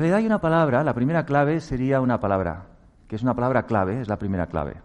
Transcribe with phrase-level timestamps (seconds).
[0.00, 2.66] primera palabra, la primera clave sería una palabra,
[3.08, 4.80] que es una palabra clave, es la primera clave.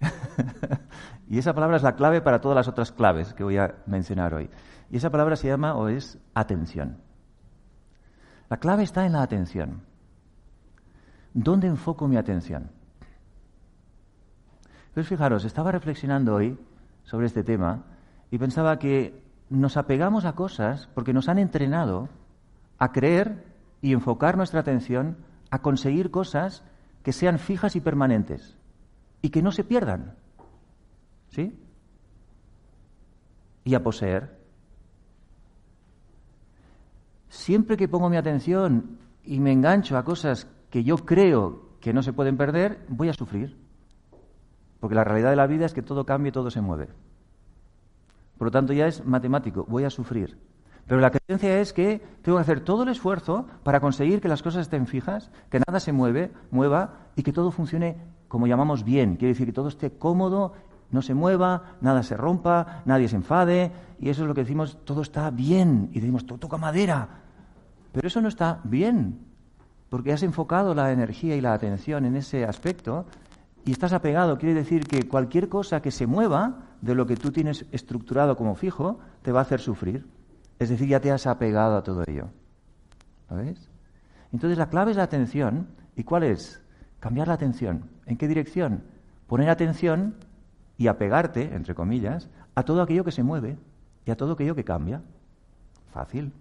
[1.28, 4.34] y esa palabra es la clave para todas las otras claves que voy a mencionar
[4.34, 4.50] hoy.
[4.90, 6.98] Y esa palabra se llama o es atención.
[8.48, 9.82] La clave está en la atención.
[11.34, 12.70] ¿Dónde enfoco mi atención?
[14.94, 16.58] Pues fijaros, estaba reflexionando hoy
[17.04, 17.84] sobre este tema
[18.30, 22.08] y pensaba que nos apegamos a cosas porque nos han entrenado
[22.78, 23.44] a creer
[23.80, 25.16] y enfocar nuestra atención
[25.50, 26.64] a conseguir cosas
[27.02, 28.56] que sean fijas y permanentes
[29.22, 30.14] y que no se pierdan.
[31.28, 31.58] ¿Sí?
[33.64, 34.38] Y a poseer.
[37.28, 42.02] Siempre que pongo mi atención y me engancho a cosas que yo creo que no
[42.02, 43.56] se pueden perder, voy a sufrir.
[44.80, 46.88] Porque la realidad de la vida es que todo cambia y todo se mueve.
[48.38, 50.38] Por lo tanto, ya es matemático, voy a sufrir.
[50.88, 54.42] Pero la creencia es que tengo que hacer todo el esfuerzo para conseguir que las
[54.42, 59.16] cosas estén fijas, que nada se mueve, mueva y que todo funcione como llamamos bien.
[59.16, 60.54] Quiere decir que todo esté cómodo,
[60.90, 63.70] no se mueva, nada se rompa, nadie se enfade.
[64.00, 65.90] Y eso es lo que decimos, todo está bien.
[65.92, 67.06] Y decimos, todo toca madera.
[67.92, 69.18] Pero eso no está bien,
[69.90, 73.04] porque has enfocado la energía y la atención en ese aspecto
[73.66, 74.38] y estás apegado.
[74.38, 78.54] Quiere decir que cualquier cosa que se mueva de lo que tú tienes estructurado como
[78.54, 80.17] fijo te va a hacer sufrir.
[80.58, 82.28] Es decir, ya te has apegado a todo ello.
[83.30, 83.68] ¿Lo ves?
[84.32, 85.68] Entonces la clave es la atención.
[85.96, 86.60] ¿Y cuál es?
[87.00, 87.84] Cambiar la atención.
[88.06, 88.82] ¿En qué dirección?
[89.26, 90.16] Poner atención
[90.76, 93.56] y apegarte, entre comillas, a todo aquello que se mueve
[94.04, 95.02] y a todo aquello que cambia.
[95.92, 96.32] Fácil.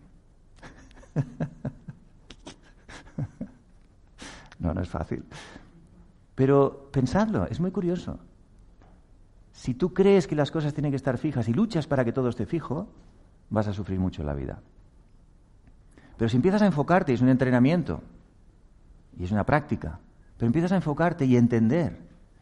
[4.59, 5.23] no, no es fácil.
[6.35, 8.19] Pero pensadlo, es muy curioso.
[9.51, 12.29] Si tú crees que las cosas tienen que estar fijas y luchas para que todo
[12.29, 12.87] esté fijo,
[13.49, 14.59] vas a sufrir mucho en la vida.
[16.17, 18.01] Pero si empiezas a enfocarte, es un entrenamiento,
[19.17, 19.99] y es una práctica,
[20.37, 21.99] pero empiezas a enfocarte y entender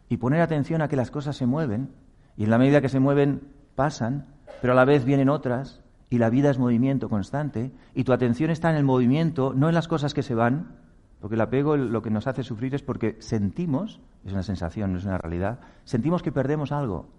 [0.09, 1.89] y poner atención a que las cosas se mueven,
[2.37, 3.41] y en la medida que se mueven,
[3.75, 4.27] pasan,
[4.61, 8.49] pero a la vez vienen otras, y la vida es movimiento constante, y tu atención
[8.49, 10.77] está en el movimiento, no en las cosas que se van,
[11.19, 14.99] porque el apego lo que nos hace sufrir es porque sentimos, es una sensación, no
[14.99, 17.09] es una realidad, sentimos que perdemos algo.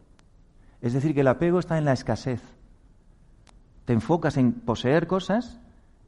[0.81, 2.41] Es decir, que el apego está en la escasez
[3.87, 5.59] te enfocas en poseer cosas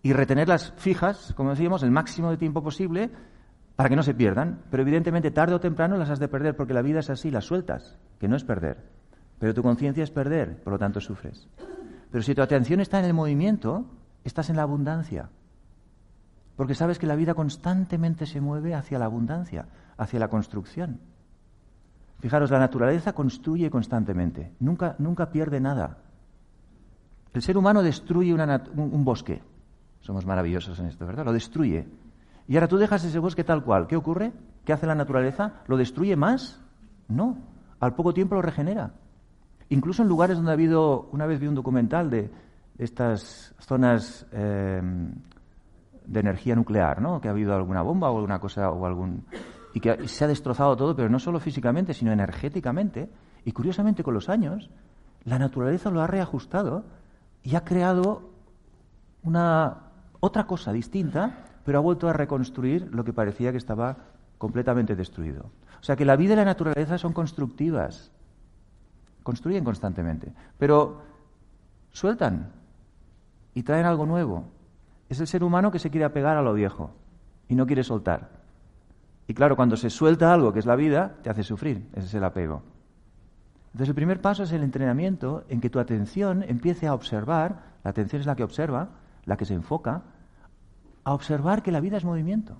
[0.02, 3.10] y retenerlas fijas, como decíamos, el máximo de tiempo posible
[3.76, 4.62] para que no se pierdan.
[4.70, 7.46] Pero evidentemente tarde o temprano las has de perder porque la vida es así, las
[7.46, 8.84] sueltas, que no es perder.
[9.38, 11.48] Pero tu conciencia es perder, por lo tanto sufres.
[12.10, 13.86] Pero si tu atención está en el movimiento,
[14.24, 15.30] estás en la abundancia.
[16.56, 21.00] Porque sabes que la vida constantemente se mueve hacia la abundancia, hacia la construcción.
[22.18, 25.98] Fijaros, la naturaleza construye constantemente, nunca, nunca pierde nada.
[27.32, 29.42] El ser humano destruye un, bosque.
[30.00, 31.24] Somos maravillosos en esto, ¿verdad?
[31.24, 31.86] Lo destruye.
[32.46, 33.86] Y ahora tú dejas ese bosque tal cual.
[33.86, 34.32] ¿Qué ocurre?
[34.64, 35.62] ¿Qué hace la naturaleza?
[35.66, 36.60] ¿Lo destruye más?
[37.08, 37.38] No.
[37.80, 38.92] Al poco tiempo lo regenera.
[39.68, 42.30] Incluso en lugares donde ha habido, una vez vi un documental de
[42.78, 44.80] estas zonas eh,
[46.06, 47.20] de energía nuclear, ¿no?
[47.20, 49.24] Que ha habido alguna bomba o alguna cosa o algún
[49.74, 53.10] y que se ha destrozado todo, pero no solo físicamente, sino energéticamente.
[53.44, 54.70] Y curiosamente con los años
[55.24, 56.84] la naturaleza lo ha reajustado
[57.48, 58.28] y ha creado
[59.22, 59.84] una
[60.20, 63.96] otra cosa distinta, pero ha vuelto a reconstruir lo que parecía que estaba
[64.36, 65.50] completamente destruido.
[65.80, 68.12] O sea que la vida y la naturaleza son constructivas,
[69.22, 71.00] construyen constantemente, pero
[71.90, 72.52] sueltan
[73.54, 74.44] y traen algo nuevo.
[75.08, 76.90] Es el ser humano que se quiere apegar a lo viejo
[77.48, 78.28] y no quiere soltar.
[79.26, 82.14] Y claro, cuando se suelta algo que es la vida, te hace sufrir, ese es
[82.14, 82.62] el apego.
[83.78, 87.90] Entonces el primer paso es el entrenamiento en que tu atención empiece a observar, la
[87.90, 88.88] atención es la que observa,
[89.24, 90.02] la que se enfoca,
[91.04, 92.56] a observar que la vida es movimiento,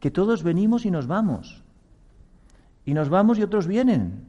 [0.00, 1.62] que todos venimos y nos vamos,
[2.86, 4.24] y nos vamos y otros vienen,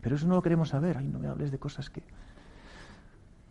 [0.00, 2.02] pero eso no lo queremos saber, ay, no me hables de cosas que...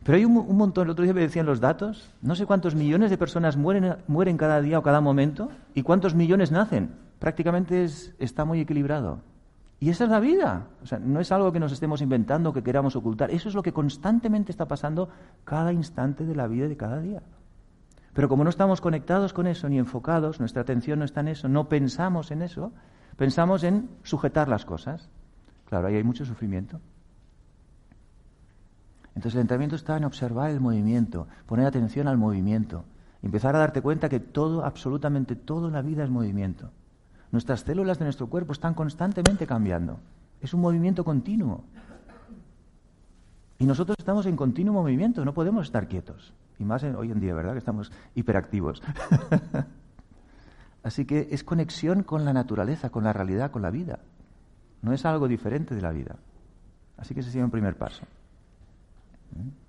[0.03, 3.11] Pero hay un, montón, el otro día me decían los datos, no sé cuántos millones
[3.11, 6.95] de personas mueren, mueren cada día o cada momento y cuántos millones nacen.
[7.19, 9.21] Prácticamente es, está muy equilibrado.
[9.79, 10.67] Y esa es la vida.
[10.81, 13.31] O sea, no es algo que nos estemos inventando, que queramos ocultar.
[13.31, 15.09] Eso es lo que constantemente está pasando
[15.43, 17.21] cada instante de la vida de cada día.
[18.13, 21.49] Pero como no estamos conectados con eso ni enfocados, nuestra atención no está en eso,
[21.49, 22.71] no pensamos en eso,
[23.17, 25.09] pensamos en sujetar las cosas.
[25.65, 26.79] Claro, ahí hay mucho sufrimiento.
[29.15, 32.85] Entonces el entrenamiento está en observar el movimiento, poner atención al movimiento,
[33.21, 36.71] empezar a darte cuenta que todo, absolutamente todo en la vida es movimiento.
[37.35, 39.99] Nuestras células de nuestro cuerpo están constantemente cambiando.
[40.39, 41.65] Es un movimiento continuo.
[43.59, 46.33] Y nosotros estamos en continuo movimiento, no podemos estar quietos.
[46.59, 47.51] Y más hoy en día, ¿verdad?
[47.51, 48.81] Que estamos hiperactivos.
[50.83, 53.99] Así que es conexión con la naturaleza, con la realidad, con la vida.
[54.81, 56.15] No es algo diferente de la vida.
[56.95, 58.05] Así que ese sería un primer paso.
[59.35, 59.64] ¿Mm?